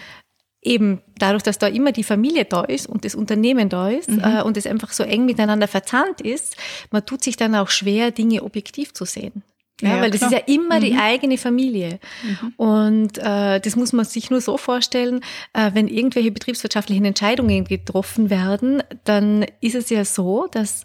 eben 0.61 1.01
dadurch, 1.17 1.43
dass 1.43 1.57
da 1.57 1.67
immer 1.67 1.91
die 1.91 2.03
Familie 2.03 2.45
da 2.45 2.63
ist 2.63 2.87
und 2.87 3.05
das 3.05 3.15
Unternehmen 3.15 3.69
da 3.69 3.89
ist 3.89 4.09
mhm. 4.09 4.19
äh, 4.23 4.41
und 4.41 4.57
es 4.57 4.67
einfach 4.67 4.91
so 4.91 5.03
eng 5.03 5.25
miteinander 5.25 5.67
verzahnt 5.67 6.21
ist, 6.21 6.57
man 6.91 7.05
tut 7.05 7.23
sich 7.23 7.37
dann 7.37 7.55
auch 7.55 7.69
schwer, 7.69 8.11
Dinge 8.11 8.43
objektiv 8.43 8.93
zu 8.93 9.05
sehen. 9.05 9.43
Ja, 9.81 9.95
ja 9.95 10.01
weil 10.01 10.11
das 10.11 10.21
ist 10.21 10.31
ja 10.31 10.39
immer 10.39 10.77
mhm. 10.77 10.83
die 10.83 10.95
eigene 10.95 11.37
Familie. 11.37 11.99
Mhm. 12.23 12.53
Und 12.57 13.17
äh, 13.19 13.59
das 13.59 13.75
muss 13.75 13.93
man 13.93 14.05
sich 14.05 14.29
nur 14.29 14.41
so 14.41 14.57
vorstellen, 14.57 15.21
äh, 15.53 15.71
wenn 15.73 15.87
irgendwelche 15.87 16.31
betriebswirtschaftlichen 16.31 17.05
Entscheidungen 17.05 17.63
getroffen 17.65 18.29
werden, 18.29 18.83
dann 19.05 19.45
ist 19.61 19.75
es 19.75 19.89
ja 19.89 20.03
so, 20.03 20.47
dass 20.51 20.83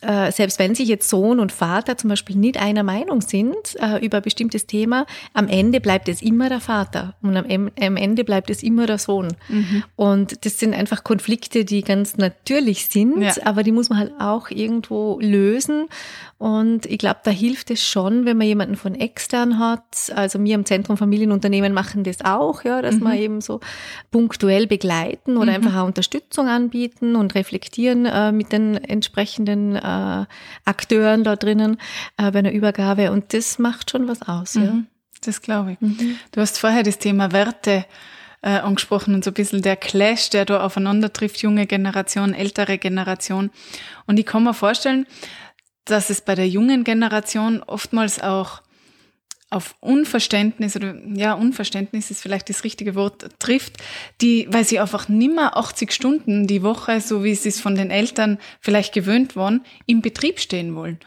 äh, 0.00 0.32
selbst 0.32 0.58
wenn 0.58 0.74
sich 0.74 0.88
jetzt 0.88 1.08
Sohn 1.08 1.40
und 1.40 1.52
Vater 1.52 1.96
zum 1.96 2.08
Beispiel 2.10 2.36
nicht 2.36 2.60
einer 2.60 2.82
Meinung 2.82 3.20
sind 3.20 3.76
äh, 3.80 4.04
über 4.04 4.18
ein 4.18 4.22
bestimmtes 4.22 4.66
Thema, 4.66 5.06
am 5.34 5.48
Ende 5.48 5.80
bleibt 5.80 6.08
es 6.08 6.22
immer 6.22 6.48
der 6.48 6.60
Vater 6.60 7.14
und 7.22 7.36
am, 7.36 7.70
am 7.80 7.96
Ende 7.96 8.24
bleibt 8.24 8.50
es 8.50 8.62
immer 8.62 8.86
der 8.86 8.98
Sohn. 8.98 9.28
Mhm. 9.48 9.84
Und 9.96 10.44
das 10.44 10.58
sind 10.58 10.74
einfach 10.74 11.04
Konflikte, 11.04 11.64
die 11.64 11.82
ganz 11.82 12.16
natürlich 12.16 12.86
sind, 12.86 13.22
ja. 13.22 13.32
aber 13.44 13.62
die 13.62 13.72
muss 13.72 13.90
man 13.90 13.98
halt 13.98 14.12
auch 14.18 14.50
irgendwo 14.50 15.18
lösen. 15.20 15.88
Und 16.38 16.86
ich 16.86 16.96
glaube, 16.96 17.20
da 17.22 17.30
hilft 17.30 17.70
es 17.70 17.86
schon, 17.86 18.24
wenn 18.24 18.38
man 18.38 18.46
jemanden 18.46 18.76
von 18.76 18.94
extern 18.94 19.58
hat. 19.58 20.10
Also 20.14 20.42
wir 20.42 20.54
im 20.54 20.64
Zentrum 20.64 20.96
Familienunternehmen 20.96 21.74
machen 21.74 22.02
das 22.02 22.24
auch, 22.24 22.64
ja, 22.64 22.80
dass 22.80 22.94
mhm. 22.94 23.04
wir 23.04 23.14
eben 23.16 23.40
so 23.42 23.60
punktuell 24.10 24.66
begleiten 24.66 25.36
oder 25.36 25.50
mhm. 25.50 25.66
einfach 25.66 25.82
auch 25.82 25.86
Unterstützung 25.86 26.48
anbieten 26.48 27.14
und 27.14 27.34
reflektieren 27.34 28.06
äh, 28.06 28.32
mit 28.32 28.52
den 28.52 28.76
entsprechenden 28.76 29.76
äh, 29.90 30.26
Akteuren 30.64 31.24
da 31.24 31.36
drinnen 31.36 31.78
äh, 32.16 32.30
bei 32.30 32.40
einer 32.40 32.52
Übergabe. 32.52 33.10
Und 33.12 33.32
das 33.32 33.58
macht 33.58 33.90
schon 33.90 34.08
was 34.08 34.22
aus. 34.22 34.54
Mhm. 34.54 34.64
Ja. 34.64 34.82
Das 35.22 35.42
glaube 35.42 35.72
ich. 35.72 35.80
Mhm. 35.80 36.16
Du 36.32 36.40
hast 36.40 36.58
vorher 36.58 36.82
das 36.82 36.98
Thema 36.98 37.32
Werte 37.32 37.84
äh, 38.42 38.50
angesprochen 38.50 39.14
und 39.14 39.24
so 39.24 39.30
ein 39.30 39.34
bisschen 39.34 39.62
der 39.62 39.76
Clash, 39.76 40.30
der 40.30 40.44
da 40.44 40.64
aufeinander 40.64 41.12
trifft, 41.12 41.42
junge 41.42 41.66
Generation, 41.66 42.34
ältere 42.34 42.78
Generation. 42.78 43.50
Und 44.06 44.18
ich 44.18 44.26
kann 44.26 44.44
mir 44.44 44.54
vorstellen, 44.54 45.06
dass 45.84 46.10
es 46.10 46.20
bei 46.20 46.34
der 46.34 46.48
jungen 46.48 46.84
Generation 46.84 47.62
oftmals 47.62 48.22
auch 48.22 48.62
auf 49.50 49.74
Unverständnis 49.80 50.76
oder 50.76 50.94
ja, 51.12 51.34
Unverständnis 51.34 52.10
ist 52.10 52.22
vielleicht 52.22 52.48
das 52.48 52.62
richtige 52.62 52.94
Wort, 52.94 53.28
trifft, 53.40 53.78
die, 54.20 54.46
weil 54.50 54.64
sie 54.64 54.78
einfach 54.78 55.08
nimmer 55.08 55.56
80 55.56 55.92
Stunden 55.92 56.46
die 56.46 56.62
Woche, 56.62 57.00
so 57.00 57.24
wie 57.24 57.34
sie 57.34 57.48
es 57.48 57.60
von 57.60 57.74
den 57.74 57.90
Eltern 57.90 58.38
vielleicht 58.60 58.94
gewöhnt 58.94 59.34
waren, 59.34 59.64
im 59.86 60.02
Betrieb 60.02 60.38
stehen 60.38 60.76
wollen. 60.76 61.00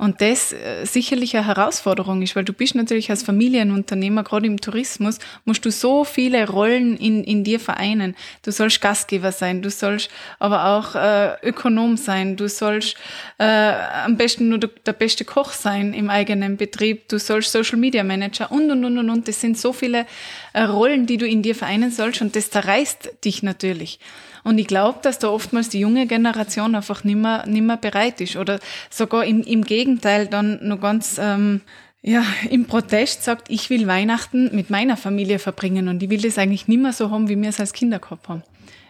Und 0.00 0.22
das 0.22 0.54
äh, 0.54 0.86
sicherlich 0.86 1.36
eine 1.36 1.46
Herausforderung 1.46 2.22
ist, 2.22 2.34
weil 2.34 2.42
du 2.42 2.54
bist 2.54 2.74
natürlich 2.74 3.10
als 3.10 3.22
Familienunternehmer, 3.22 4.24
gerade 4.24 4.46
im 4.46 4.58
Tourismus, 4.58 5.18
musst 5.44 5.62
du 5.66 5.70
so 5.70 6.04
viele 6.04 6.48
Rollen 6.48 6.96
in, 6.96 7.22
in 7.22 7.44
dir 7.44 7.60
vereinen. 7.60 8.16
Du 8.42 8.50
sollst 8.50 8.80
Gastgeber 8.80 9.30
sein, 9.30 9.60
du 9.60 9.68
sollst 9.68 10.08
aber 10.38 10.64
auch 10.64 10.94
äh, 10.94 11.46
Ökonom 11.46 11.98
sein, 11.98 12.36
du 12.36 12.48
sollst 12.48 12.96
äh, 13.36 13.44
am 13.44 14.16
besten 14.16 14.48
nur 14.48 14.56
der, 14.56 14.70
der 14.86 14.94
beste 14.94 15.26
Koch 15.26 15.52
sein 15.52 15.92
im 15.92 16.08
eigenen 16.08 16.56
Betrieb, 16.56 17.06
du 17.10 17.18
sollst 17.18 17.52
Social 17.52 17.76
Media 17.76 18.02
Manager 18.02 18.50
und 18.50 18.70
und 18.70 18.82
und 18.82 18.96
und 18.96 19.10
und. 19.10 19.28
Das 19.28 19.42
sind 19.42 19.58
so 19.58 19.74
viele 19.74 20.06
äh, 20.54 20.62
Rollen, 20.62 21.04
die 21.04 21.18
du 21.18 21.26
in 21.26 21.42
dir 21.42 21.54
vereinen 21.54 21.90
sollst 21.90 22.22
und 22.22 22.34
das 22.34 22.50
zerreißt 22.50 23.16
dich 23.22 23.42
natürlich. 23.42 23.98
Und 24.44 24.58
ich 24.58 24.66
glaube, 24.66 24.98
dass 25.02 25.18
da 25.18 25.28
oftmals 25.28 25.68
die 25.68 25.80
junge 25.80 26.06
Generation 26.06 26.74
einfach 26.74 27.04
nimmer, 27.04 27.46
nimmer 27.46 27.76
bereit 27.76 28.20
ist 28.20 28.36
oder 28.36 28.60
sogar 28.90 29.24
im, 29.24 29.42
im 29.42 29.64
Gegenteil 29.64 30.26
dann 30.26 30.58
noch 30.62 30.80
ganz, 30.80 31.18
ähm, 31.22 31.60
ja, 32.02 32.24
im 32.48 32.66
Protest 32.66 33.24
sagt, 33.24 33.50
ich 33.50 33.68
will 33.70 33.86
Weihnachten 33.86 34.54
mit 34.54 34.70
meiner 34.70 34.96
Familie 34.96 35.38
verbringen 35.38 35.88
und 35.88 36.02
ich 36.02 36.10
will 36.10 36.20
das 36.20 36.38
eigentlich 36.38 36.68
nimmer 36.68 36.92
so 36.92 37.10
haben, 37.10 37.28
wie 37.28 37.40
wir 37.40 37.48
es 37.48 37.60
als 37.60 37.72
Kinder 37.72 37.98
gehabt 37.98 38.28
haben. 38.28 38.42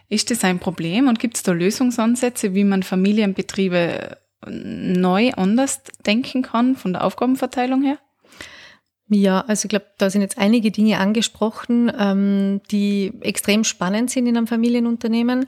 Ist 0.09 0.31
das 0.31 0.45
ein 0.45 0.59
Problem 0.59 1.09
und 1.09 1.19
gibt 1.19 1.37
es 1.37 1.43
da 1.43 1.53
Lösungsansätze, 1.53 2.55
wie 2.55 2.65
man 2.65 2.83
Familienbetriebe 2.83 4.19
neu 4.47 5.33
anders 5.33 5.83
denken 6.07 6.43
kann 6.43 6.77
von 6.77 6.93
der 6.93 7.05
Aufgabenverteilung 7.05 7.83
her? 7.83 7.99
Ja, 9.13 9.41
also 9.41 9.67
ich 9.67 9.71
glaube, 9.71 9.87
da 9.99 10.09
sind 10.09 10.21
jetzt 10.21 10.39
einige 10.39 10.71
Dinge 10.71 10.99
angesprochen, 10.99 11.93
ähm, 11.99 12.61
die 12.71 13.13
extrem 13.23 13.65
spannend 13.65 14.09
sind 14.09 14.29
in 14.29 14.37
einem 14.37 14.47
Familienunternehmen. 14.47 15.47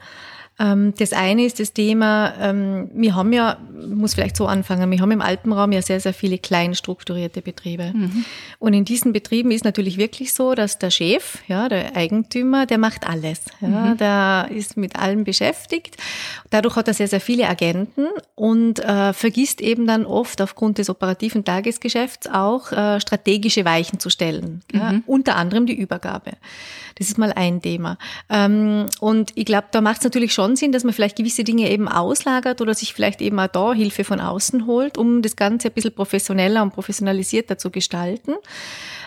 Ähm, 0.59 0.93
das 0.99 1.13
eine 1.13 1.45
ist 1.45 1.61
das 1.61 1.73
Thema, 1.73 2.35
ähm, 2.41 2.91
wir 2.95 3.15
haben 3.15 3.33
ja, 3.33 3.59
muss 3.89 4.15
vielleicht 4.15 4.37
so 4.37 4.47
anfangen, 4.47 4.91
wir 4.91 5.01
haben 5.01 5.11
im 5.11 5.23
Alpenraum 5.23 5.73
ja 5.73 5.83
sehr, 5.83 6.01
sehr 6.01 6.13
viele 6.13 6.39
klein 6.39 6.75
strukturierte 6.75 7.41
Betriebe. 7.43 7.93
Mhm. 7.95 8.25
Und 8.59 8.75
in 8.75 8.85
diesen 8.85 9.13
Betrieben 9.13 9.51
ist 9.51 9.65
natürlich 9.65 9.97
wirklich 9.97 10.35
so, 10.35 10.55
dass 10.55 10.79
der 10.79 10.91
Chef, 10.91 11.39
ja, 11.49 11.69
der 11.69 11.97
Eigentümer, 11.97 12.67
der 12.67 12.79
macht 12.79 13.09
alles. 13.09 13.41
Ja, 13.61 13.69
mhm. 13.69 13.97
Der 13.97 14.49
ist 14.51 14.77
mit 14.77 14.97
allem 14.97 15.25
beschäftigt. 15.25 15.97
Dadurch 16.51 16.77
hat 16.77 16.89
er 16.89 16.95
sehr, 16.95 17.09
sehr 17.09 17.21
viele 17.21 17.49
Agenten 17.49 18.07
und 18.35 18.79
äh, 18.81 19.13
vergisst 19.13 19.61
eben 19.61 19.87
dann 19.87 20.05
oft 20.05 20.41
aufgrund 20.43 20.79
des 20.79 20.91
operativen 20.91 21.45
Tagesgeschäfts 21.45 22.29
auch 22.29 22.73
äh, 22.73 23.01
strategische 23.01 23.65
Weichen 23.65 23.99
zu 24.01 24.11
stellen. 24.11 24.63
Mhm. 24.73 24.79
Ja, 24.79 24.95
unter 25.07 25.37
anderem 25.37 25.67
die 25.67 25.75
Übergabe. 25.75 26.33
Das 26.97 27.09
ist 27.09 27.17
mal 27.17 27.33
ein 27.33 27.63
Thema. 27.63 27.97
Ähm, 28.29 28.87
und 29.01 29.33
ich 29.35 29.47
glaube, 29.47 29.69
da 29.71 29.81
macht 29.81 29.99
es 29.99 30.05
natürlich 30.05 30.35
schon 30.35 30.42
Sinn, 30.57 30.73
dass 30.73 30.85
man 30.85 30.93
vielleicht 30.93 31.17
gewisse 31.17 31.45
Dinge 31.45 31.71
eben 31.71 31.89
auslagert 31.89 32.61
oder 32.61 32.75
sich 32.75 32.95
vielleicht 32.95 33.21
eben 33.21 33.39
auch 33.39 33.49
da 33.49 33.73
Hilfe 33.73 34.05
von 34.05 34.21
außen 34.21 34.67
holt, 34.67 34.99
um 34.99 35.23
das 35.23 35.37
Ganze 35.37 35.69
ein 35.69 35.75
bisschen 35.75 35.95
professioneller 35.95 36.63
und 36.63 36.73
professionalisierter 36.73 37.59
zu 37.59 37.71
gestalten. 37.71 38.35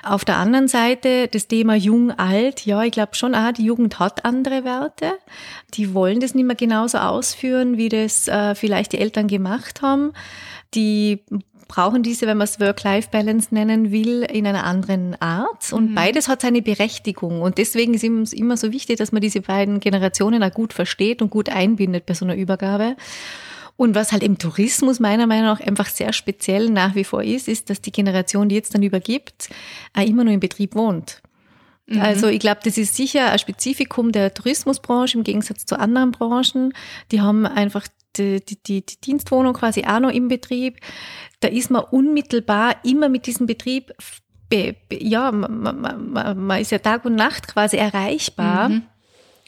Auf 0.03 0.23
der 0.23 0.37
anderen 0.37 0.67
Seite 0.67 1.27
das 1.27 1.47
Thema 1.47 1.75
jung, 1.75 2.11
alt. 2.11 2.65
Ja, 2.65 2.83
ich 2.83 2.91
glaube 2.91 3.15
schon, 3.15 3.33
ah, 3.33 3.51
die 3.51 3.65
Jugend 3.65 3.99
hat 3.99 4.23
andere 4.23 4.63
Werte. 4.63 5.13
Die 5.73 5.93
wollen 5.93 6.19
das 6.19 6.35
nicht 6.35 6.45
mehr 6.45 6.55
genauso 6.55 6.99
ausführen, 6.99 7.77
wie 7.77 7.89
das 7.89 8.27
äh, 8.27 8.55
vielleicht 8.55 8.93
die 8.93 8.99
Eltern 8.99 9.27
gemacht 9.27 9.81
haben. 9.81 10.13
Die 10.75 11.23
brauchen 11.67 12.03
diese, 12.03 12.27
wenn 12.27 12.37
man 12.37 12.45
es 12.45 12.59
Work-Life-Balance 12.59 13.49
nennen 13.51 13.91
will, 13.91 14.23
in 14.23 14.45
einer 14.45 14.63
anderen 14.63 15.19
Art. 15.21 15.73
Und 15.73 15.91
mhm. 15.91 15.95
beides 15.95 16.27
hat 16.27 16.41
seine 16.41 16.61
Berechtigung. 16.61 17.41
Und 17.41 17.57
deswegen 17.57 17.93
ist 17.93 18.03
es 18.03 18.33
immer 18.33 18.57
so 18.57 18.71
wichtig, 18.71 18.97
dass 18.97 19.11
man 19.11 19.21
diese 19.21 19.41
beiden 19.41 19.79
Generationen 19.79 20.43
auch 20.43 20.51
gut 20.51 20.73
versteht 20.73 21.21
und 21.21 21.29
gut 21.29 21.49
einbindet 21.49 22.05
bei 22.05 22.13
so 22.13 22.25
einer 22.25 22.35
Übergabe. 22.35 22.95
Und 23.77 23.93
was 23.93 24.11
halt 24.11 24.23
im 24.23 24.37
Tourismus 24.37 24.99
meiner 24.99 25.27
Meinung 25.27 25.47
nach 25.47 25.59
einfach 25.59 25.87
sehr 25.87 26.13
speziell 26.13 26.69
nach 26.69 26.95
wie 26.95 27.03
vor 27.03 27.23
ist, 27.23 27.47
ist, 27.47 27.69
dass 27.69 27.81
die 27.81 27.91
Generation, 27.91 28.47
die 28.47 28.55
jetzt 28.55 28.73
dann 28.73 28.83
übergibt, 28.83 29.49
auch 29.93 30.05
immer 30.05 30.23
nur 30.23 30.33
im 30.33 30.39
Betrieb 30.39 30.75
wohnt. 30.75 31.21
Mhm. 31.87 31.99
Also 31.99 32.27
ich 32.27 32.39
glaube, 32.39 32.61
das 32.63 32.77
ist 32.77 32.95
sicher 32.95 33.31
ein 33.31 33.39
Spezifikum 33.39 34.11
der 34.11 34.33
Tourismusbranche 34.33 35.17
im 35.17 35.23
Gegensatz 35.23 35.65
zu 35.65 35.77
anderen 35.77 36.11
Branchen. 36.11 36.73
Die 37.11 37.21
haben 37.21 37.45
einfach 37.45 37.87
die, 38.17 38.41
die, 38.45 38.85
die 38.85 39.01
Dienstwohnung 39.01 39.53
quasi 39.53 39.83
auch 39.85 39.99
noch 39.99 40.11
im 40.11 40.27
Betrieb. 40.27 40.79
Da 41.39 41.47
ist 41.47 41.71
man 41.71 41.83
unmittelbar 41.83 42.75
immer 42.83 43.09
mit 43.09 43.27
diesem 43.27 43.45
Betrieb, 43.45 43.93
be, 44.49 44.75
be, 44.89 45.03
ja, 45.03 45.31
man, 45.31 45.81
man, 45.81 46.37
man, 46.45 46.61
ist 46.61 46.71
ja 46.71 46.79
Tag 46.79 47.05
und 47.05 47.15
Nacht 47.15 47.47
quasi 47.47 47.77
erreichbar. 47.77 48.69
Mhm. 48.69 48.83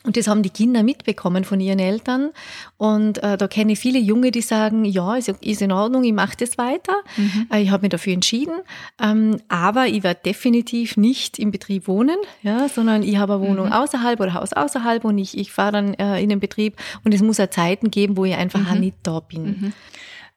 Und 0.08 0.16
das 0.16 0.30
haben 0.30 0.42
die 0.42 0.50
Kinder 0.50 0.84
mitbekommen 0.84 1.44
von 1.44 1.60
ihren 1.60 1.80
Eltern. 1.80 2.32
Und 2.78 3.22
äh, 3.22 3.38
da 3.38 3.48
kenne 3.50 3.74
ich 3.74 3.80
viele 3.80 4.00
Junge, 4.00 4.32
die 4.32 4.42
sagen, 4.42 4.86
ja, 4.86 5.18
ist, 5.18 5.28
ist 5.28 5.62
in 5.62 5.74
Ordnung, 5.74 6.06
ich 6.06 6.14
mache 6.14 6.38
das 6.40 6.58
weiter. 6.58 6.94
Mhm. 7.18 7.48
Äh, 7.52 7.62
ich 7.62 7.72
habe 7.72 7.82
mich 7.82 7.90
dafür 7.90 8.14
entschieden. 8.14 8.56
Ähm, 9.02 9.42
aber 9.50 9.88
ich 9.88 10.04
werde 10.04 10.22
definitiv 10.26 10.96
nicht 10.96 11.38
im 11.38 11.52
Betrieb 11.52 11.90
wohnen, 11.90 12.16
ja, 12.42 12.70
sondern 12.70 13.04
ich 13.04 13.18
habe 13.18 13.34
eine 13.34 13.42
Wohnung 13.42 13.66
mhm. 13.68 13.74
außerhalb 13.74 14.18
oder 14.22 14.34
Haus 14.34 14.54
außerhalb 14.54 15.04
und 15.04 15.18
ich, 15.18 15.38
ich 15.38 15.52
fahre 15.52 15.74
dann 15.74 15.94
äh, 15.96 16.22
in 16.22 16.30
den 16.30 16.40
Betrieb. 16.40 16.78
Und 17.04 17.14
es 17.14 17.22
muss 17.22 17.38
ja 17.38 17.52
Zeiten 17.52 17.92
geben, 17.92 18.16
wo 18.16 18.24
ich 18.24 18.36
einfach 18.36 18.62
mhm. 18.62 18.68
auch 18.68 18.80
nicht 18.80 18.96
da 19.04 19.20
bin. 19.20 19.74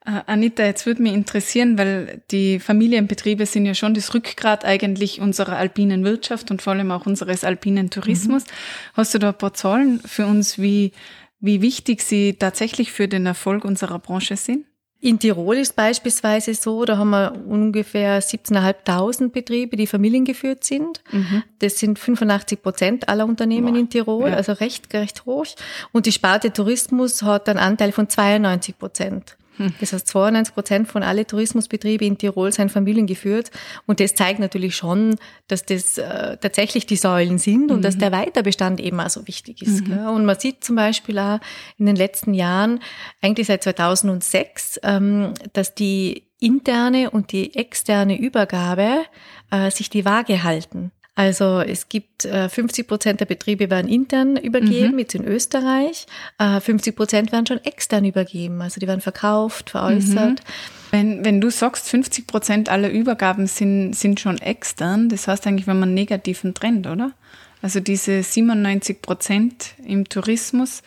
Äh, 0.05 0.23
Anita, 0.27 0.65
jetzt 0.65 0.87
würde 0.87 1.03
mich 1.03 1.13
interessieren, 1.13 1.77
weil 1.77 2.23
die 2.31 2.59
Familienbetriebe 2.59 3.45
sind 3.47 3.67
ja 3.67 3.75
schon 3.75 3.95
das 3.95 4.15
Rückgrat 4.15 4.65
eigentlich 4.65 5.21
unserer 5.21 5.57
alpinen 5.57 6.05
Wirtschaft 6.05 6.51
und 6.51 6.63
vor 6.63 6.73
allem 6.73 6.91
auch 6.91 7.07
unseres 7.07 7.45
alpinen 7.45 7.91
Tourismus. 7.91 8.45
Mhm. 8.45 8.51
Hast 8.95 9.15
du 9.15 9.19
da 9.19 9.29
ein 9.29 9.39
paar 9.39 9.55
Zahlen 9.55 10.01
für 10.01 10.27
uns, 10.27 10.59
wie, 10.59 10.93
wie 11.41 11.61
wichtig 11.61 12.03
sie 12.03 12.35
tatsächlich 12.35 12.93
für 12.93 13.09
den 13.09 13.27
Erfolg 13.27 13.65
unserer 13.65 13.99
Branche 13.99 14.37
sind? 14.37 14.65
In 15.03 15.19
Tirol 15.19 15.57
ist 15.57 15.77
beispielsweise 15.77 16.53
so, 16.53 16.85
da 16.85 16.99
haben 16.99 17.11
wir 17.11 17.33
ungefähr 17.47 18.23
17.500 18.23 19.31
Betriebe, 19.31 19.77
die 19.77 19.87
familiengeführt 19.87 20.63
sind. 20.63 21.03
Mhm. 21.11 21.43
Das 21.59 21.79
sind 21.79 21.99
85 21.99 22.63
Prozent 22.63 23.09
aller 23.09 23.25
Unternehmen 23.25 23.73
Boah, 23.73 23.81
in 23.81 23.89
Tirol, 23.89 24.29
ja. 24.29 24.37
also 24.37 24.53
recht, 24.53 24.93
recht 24.93 25.25
hoch. 25.25 25.47
Und 25.93 26.05
die 26.05 26.13
Sparte 26.13 26.53
Tourismus 26.53 27.23
hat 27.23 27.49
einen 27.49 27.59
Anteil 27.59 27.93
von 27.93 28.11
92 28.11 28.79
Prozent. 28.79 29.37
Das 29.81 29.93
heißt, 29.93 30.09
92 30.09 30.55
Prozent 30.55 30.89
von 30.89 31.03
allen 31.03 31.27
Tourismusbetrieben 31.27 32.07
in 32.07 32.19
Tirol 32.19 32.53
sind 32.53 32.73
familiengeführt. 32.73 33.51
Und 33.87 34.01
das 34.01 34.15
zeigt 34.15 34.41
natürlich 34.41 34.75
schon, 34.75 35.17
dass 35.49 35.65
das 35.65 35.99
äh, 35.99 36.37
tatsächlich 36.39 36.87
die 36.87 36.97
Säulen 36.97 37.39
sind 37.39 37.67
mhm. 37.67 37.77
und 37.77 37.83
dass 37.83 37.97
mhm. 37.97 38.01
der 38.01 38.13
Weiterbestand 38.13 38.81
eben 38.81 39.01
auch 39.01 39.11
so 39.11 39.27
wichtig 39.27 39.63
ist. 39.63 39.87
Mhm. 39.87 40.07
Und 40.09 40.25
man 40.25 40.39
sieht 40.39 40.65
zum 40.65 40.77
Beispiel 40.77 41.19
auch 41.19 41.41
in 41.79 41.87
den 41.87 41.97
letzten 41.97 42.35
Jahren, 42.35 42.81
eigentlich 43.21 43.49
seit 43.49 43.63
2006, 43.63 44.81
ähm, 44.83 45.35
dass 45.53 45.75
die 45.75 46.25
interne 46.41 47.11
und 47.11 47.33
die 47.33 47.55
externe 47.55 48.19
Übergabe 48.19 49.05
äh, 49.51 49.71
sich 49.71 49.91
die 49.91 50.05
Waage 50.05 50.43
halten. 50.43 50.91
Also 51.21 51.61
es 51.61 51.91
gibt 51.91 52.25
äh, 52.25 52.49
50 52.49 52.89
Prozent 52.89 53.21
der 53.21 53.27
Betriebe 53.27 53.69
werden 53.69 53.91
intern 53.91 54.39
übergeben, 54.39 54.93
mhm. 54.93 55.01
jetzt 55.01 55.15
in 55.15 55.27
Österreich. 55.27 56.07
Äh, 56.39 56.61
50 56.61 56.97
Prozent 56.97 57.31
werden 57.31 57.45
schon 57.45 57.63
extern 57.63 58.07
übergeben, 58.07 58.63
also 58.63 58.81
die 58.81 58.89
werden 58.89 59.03
verkauft, 59.03 59.69
veräußert. 59.69 60.41
Mhm. 60.41 60.45
Wenn, 60.91 61.25
wenn 61.27 61.41
du 61.43 61.51
sagst, 61.51 61.87
50 61.91 62.27
Prozent 62.27 62.69
aller 62.71 62.89
Übergaben 62.89 63.47
sind, 63.47 63.93
sind 63.93 64.19
schon 64.19 64.39
extern, 64.39 65.11
das 65.11 65.29
heißt 65.29 65.47
eigentlich, 65.47 65.67
wenn 65.67 65.79
man 65.79 65.91
einen 65.91 65.95
negativen 65.95 66.55
Trend, 66.55 66.87
oder? 66.87 67.13
Also 67.61 67.81
diese 67.81 68.23
97 68.23 69.03
Prozent 69.03 69.75
im 69.85 70.09
Tourismus, 70.09 70.83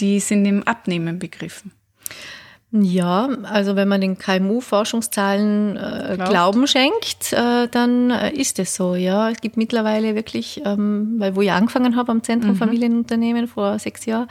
die 0.00 0.18
sind 0.18 0.46
im 0.46 0.64
Abnehmen 0.64 1.20
begriffen. 1.20 1.70
Ja, 2.72 3.28
also 3.42 3.74
wenn 3.74 3.88
man 3.88 4.00
den 4.00 4.16
KMU-Forschungszahlen 4.16 5.76
äh, 5.76 6.16
Glauben 6.16 6.68
schenkt, 6.68 7.32
äh, 7.32 7.66
dann 7.68 8.10
äh, 8.10 8.32
ist 8.32 8.60
es 8.60 8.76
so, 8.76 8.94
ja. 8.94 9.28
Es 9.28 9.40
gibt 9.40 9.56
mittlerweile 9.56 10.14
wirklich, 10.14 10.62
ähm, 10.64 11.16
weil 11.18 11.34
wo 11.34 11.42
ich 11.42 11.50
angefangen 11.50 11.96
habe 11.96 12.12
am 12.12 12.22
Zentrum 12.22 12.52
mhm. 12.52 12.56
Familienunternehmen 12.56 13.48
vor 13.48 13.76
sechs 13.80 14.06
Jahren, 14.06 14.28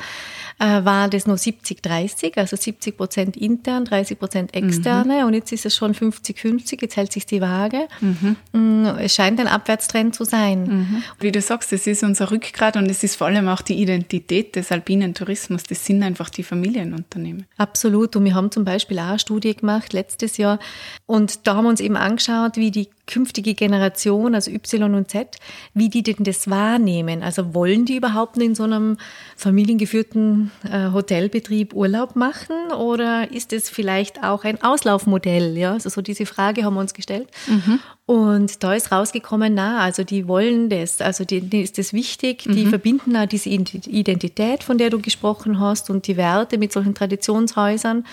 äh, 0.57 0.85
war 0.85 1.09
das 1.09 1.27
nur 1.27 1.35
70-30, 1.35 2.37
also 2.37 2.55
70 2.55 2.95
Prozent 2.95 3.35
intern, 3.35 3.83
30 3.83 4.17
Prozent 4.17 4.53
externe 4.53 5.21
mhm. 5.21 5.27
und 5.27 5.33
jetzt 5.33 5.51
ist 5.51 5.65
es 5.65 5.75
schon 5.75 5.93
50-50, 5.93 6.81
jetzt 6.81 6.95
hält 6.95 7.11
sich 7.11 7.25
die 7.25 7.41
Waage. 7.41 7.89
Mhm. 7.99 8.37
Mm, 8.53 8.85
es 8.99 9.15
scheint 9.15 9.41
ein 9.41 9.47
Abwärtstrend 9.47 10.15
zu 10.15 10.23
sein. 10.23 10.63
Mhm. 10.63 11.03
Wie 11.19 11.33
du 11.33 11.41
sagst, 11.41 11.73
es 11.73 11.87
ist 11.87 12.03
unser 12.03 12.31
Rückgrat 12.31 12.77
und 12.77 12.89
es 12.89 13.03
ist 13.03 13.17
vor 13.17 13.27
allem 13.27 13.49
auch 13.49 13.61
die 13.61 13.81
Identität 13.81 14.55
des 14.55 14.71
alpinen 14.71 15.13
Tourismus, 15.13 15.63
das 15.63 15.85
sind 15.85 16.03
einfach 16.03 16.29
die 16.29 16.43
Familienunternehmen. 16.43 17.45
Absolut 17.57 18.15
und 18.15 18.28
wir 18.29 18.35
haben 18.35 18.51
zum 18.51 18.63
Beispiel 18.63 18.99
auch 18.99 19.05
eine 19.05 19.17
Studie 19.17 19.55
gemacht 19.55 19.91
letztes 19.91 20.37
Jahr 20.37 20.59
und 21.07 21.47
da 21.47 21.55
haben 21.55 21.65
wir 21.65 21.69
uns 21.69 21.79
eben 21.79 21.97
angeschaut, 21.97 22.57
wie 22.57 22.69
die 22.69 22.87
künftige 23.09 23.55
Generation, 23.55 24.35
also 24.35 24.51
Y 24.51 24.93
und 24.93 25.09
Z, 25.09 25.37
wie 25.73 25.89
die 25.89 26.03
denn 26.03 26.23
das 26.23 26.49
wahrnehmen. 26.49 27.23
Also 27.23 27.53
wollen 27.53 27.85
die 27.85 27.97
überhaupt 27.97 28.37
in 28.37 28.55
so 28.55 28.63
einem 28.63 28.97
familiengeführten 29.35 30.51
äh, 30.71 30.91
Hotelbetrieb 30.93 31.73
Urlaub 31.73 32.15
machen 32.15 32.71
oder 32.71 33.31
ist 33.31 33.51
es 33.51 33.69
vielleicht 33.69 34.23
auch 34.23 34.43
ein 34.43 34.61
Auslaufmodell? 34.61 35.57
Ja, 35.57 35.73
also 35.73 35.89
so 35.89 36.01
diese 36.01 36.25
Frage 36.25 36.63
haben 36.63 36.75
wir 36.75 36.81
uns 36.81 36.93
gestellt. 36.93 37.27
Mhm. 37.47 37.79
Und 38.05 38.63
da 38.63 38.73
ist 38.73 38.91
rausgekommen, 38.91 39.53
na, 39.53 39.79
also 39.79 40.03
die 40.03 40.27
wollen 40.27 40.69
das, 40.69 41.01
also 41.01 41.25
denen 41.25 41.51
ist 41.51 41.77
das 41.77 41.93
wichtig, 41.93 42.43
die 42.43 42.65
mhm. 42.65 42.69
verbinden 42.69 43.15
auch 43.15 43.27
diese 43.27 43.49
Identität, 43.49 44.63
von 44.63 44.77
der 44.77 44.89
du 44.89 44.99
gesprochen 44.99 45.59
hast 45.59 45.89
und 45.89 46.07
die 46.07 46.17
Werte 46.17 46.57
mit 46.57 46.71
solchen 46.71 46.95
Traditionshäusern. 46.95 48.05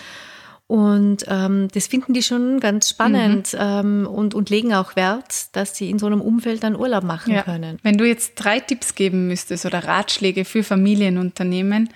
Und 0.68 1.24
ähm, 1.28 1.68
das 1.72 1.86
finden 1.86 2.12
die 2.12 2.24
schon 2.24 2.58
ganz 2.58 2.88
spannend 2.88 3.52
mhm. 3.52 3.58
ähm, 3.60 4.06
und, 4.08 4.34
und 4.34 4.50
legen 4.50 4.74
auch 4.74 4.96
Wert, 4.96 5.54
dass 5.54 5.76
sie 5.76 5.90
in 5.90 6.00
so 6.00 6.06
einem 6.06 6.20
Umfeld 6.20 6.64
dann 6.64 6.74
Urlaub 6.74 7.04
machen 7.04 7.34
ja. 7.34 7.42
können. 7.42 7.78
Wenn 7.82 7.98
du 7.98 8.04
jetzt 8.04 8.34
drei 8.34 8.58
Tipps 8.58 8.96
geben 8.96 9.28
müsstest 9.28 9.64
oder 9.64 9.84
Ratschläge 9.84 10.44
für 10.44 10.64
Familienunternehmen, 10.64 11.90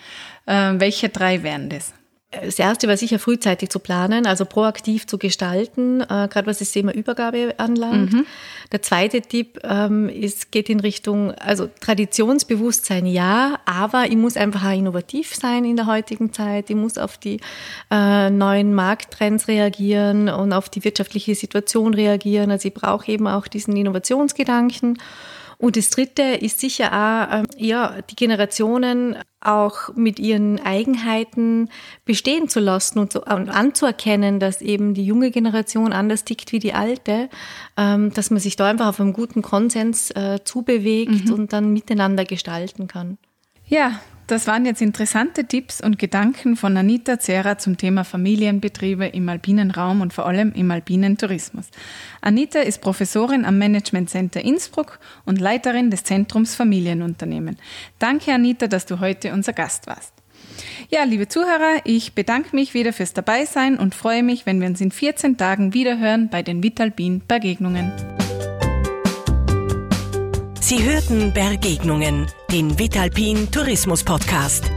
äh, 0.47 0.75
welche 0.77 1.09
drei 1.09 1.43
wären 1.43 1.69
das? 1.69 1.93
Das 2.31 2.61
erste 2.61 2.87
war 2.87 2.97
sicher 2.97 3.19
frühzeitig 3.19 3.71
zu 3.71 3.81
planen, 3.81 4.25
also 4.25 4.45
proaktiv 4.45 5.09
zu 5.09 5.19
gestalten, 5.19 6.01
äh, 6.01 6.29
gerade 6.31 6.47
was 6.47 6.61
das 6.61 6.71
Thema 6.71 6.95
Übergabe 6.95 7.55
anlangt. 7.59 8.13
Mhm. 8.13 8.27
Der 8.71 8.83
zweite 8.83 9.21
Tipp 9.21 9.59
ähm, 9.65 10.09
ist, 10.09 10.53
geht 10.53 10.71
in 10.71 10.79
Richtung, 10.79 11.33
also 11.33 11.69
Traditionsbewusstsein 11.81 13.05
ja, 13.07 13.59
aber 13.65 14.07
ich 14.07 14.17
muss 14.17 14.37
einfach 14.37 14.65
auch 14.65 14.77
innovativ 14.77 15.35
sein 15.35 15.65
in 15.65 15.75
der 15.75 15.87
heutigen 15.87 16.33
Zeit. 16.33 16.71
Ich 16.71 16.77
muss 16.77 16.99
auf 16.99 17.19
die 17.19 17.41
äh, 17.91 18.31
neuen 18.31 18.75
Markttrends 18.75 19.49
reagieren 19.49 20.29
und 20.29 20.53
auf 20.53 20.69
die 20.69 20.85
wirtschaftliche 20.85 21.35
Situation 21.35 21.95
reagieren. 21.95 22.53
Also 22.53 22.69
ich 22.69 22.75
brauche 22.75 23.11
eben 23.11 23.27
auch 23.27 23.49
diesen 23.49 23.77
Innovationsgedanken. 23.77 24.99
Und 25.61 25.77
das 25.77 25.91
Dritte 25.91 26.23
ist 26.23 26.59
sicher 26.59 26.87
auch, 26.91 27.35
ähm, 27.35 27.47
ja, 27.59 28.01
die 28.09 28.17
Generationen 28.17 29.17
auch 29.43 29.95
mit 29.95 30.19
ihren 30.19 30.59
Eigenheiten 30.59 31.69
bestehen 32.07 32.49
zu 32.49 32.61
lassen 32.61 32.99
und, 32.99 33.13
so, 33.13 33.23
und 33.23 33.51
anzuerkennen, 33.51 34.41
dass 34.41 34.63
eben 34.63 34.95
die 34.95 35.05
junge 35.05 35.31
Generation 35.31 35.93
anders 35.93 36.25
tickt 36.25 36.53
wie 36.53 36.61
die 36.61 36.73
alte, 36.73 37.29
ähm, 37.77 38.11
dass 38.15 38.31
man 38.31 38.41
sich 38.41 38.57
da 38.57 38.71
einfach 38.71 38.89
auf 38.89 39.01
einen 39.01 39.13
guten 39.13 39.43
Konsens 39.43 40.11
äh, 40.13 40.39
zubewegt 40.45 41.27
mhm. 41.27 41.35
und 41.35 41.53
dann 41.53 41.75
miteinander 41.75 42.25
gestalten 42.25 42.89
kann. 42.89 43.19
Ja, 43.67 44.01
das 44.31 44.47
waren 44.47 44.65
jetzt 44.65 44.81
interessante 44.81 45.45
Tipps 45.45 45.81
und 45.81 45.99
Gedanken 45.99 46.55
von 46.57 46.77
Anita 46.77 47.19
Zera 47.19 47.59
zum 47.59 47.77
Thema 47.77 48.05
Familienbetriebe 48.05 49.07
im 49.07 49.29
alpinen 49.29 49.71
Raum 49.71 50.01
und 50.01 50.13
vor 50.13 50.27
allem 50.27 50.53
im 50.53 50.71
alpinen 50.71 51.19
Tourismus. 51.19 51.67
Anita 52.21 52.61
ist 52.61 52.81
Professorin 52.81 53.45
am 53.45 53.59
Management 53.59 54.09
Center 54.09 54.41
Innsbruck 54.41 55.01
und 55.25 55.41
Leiterin 55.41 55.91
des 55.91 56.05
Zentrums 56.05 56.55
Familienunternehmen. 56.55 57.57
Danke, 57.99 58.33
Anita, 58.33 58.69
dass 58.69 58.87
du 58.87 59.01
heute 59.01 59.33
unser 59.33 59.53
Gast 59.53 59.87
warst. 59.87 60.13
Ja, 60.91 61.05
liebe 61.05 61.29
Zuhörer, 61.29 61.81
ich 61.85 62.15
bedanke 62.15 62.55
mich 62.55 62.75
wieder 62.75 62.93
fürs 62.93 63.13
Dabeisein 63.13 63.79
und 63.79 63.95
freue 63.95 64.23
mich, 64.23 64.47
wenn 64.47 64.61
wir 64.61 64.69
uns 64.69 64.81
in 64.81 64.91
14 64.91 65.39
Tagen 65.39 65.75
wiederhören 65.75 66.29
bei 66.29 66.43
den 66.43 66.63
Vitalpin 66.63 67.23
Begegnungen. 67.27 67.93
Sie 70.71 70.85
hörten 70.85 71.33
Begegnungen, 71.33 72.29
den 72.53 72.79
Vitalpin 72.79 73.51
Tourismus 73.51 74.05
Podcast. 74.05 74.71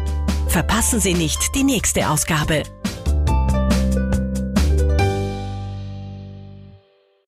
Verpassen 0.48 1.00
Sie 1.00 1.14
nicht 1.14 1.54
die 1.54 1.64
nächste 1.64 2.10
Ausgabe. 2.10 2.64